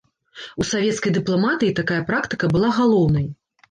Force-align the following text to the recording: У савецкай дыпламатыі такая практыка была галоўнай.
У 0.65 0.67
савецкай 0.71 1.15
дыпламатыі 1.19 1.77
такая 1.83 2.01
практыка 2.11 2.53
была 2.59 2.77
галоўнай. 2.83 3.35